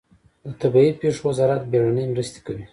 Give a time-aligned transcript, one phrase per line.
[0.45, 2.65] د طبیعي پیښو وزارت بیړنۍ مرستې کوي